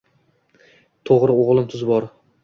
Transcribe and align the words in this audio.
Toʻgʻri 1.09 1.35
oʻgʻlim 1.43 1.67
tuz 1.75 1.83
bor 1.91 2.09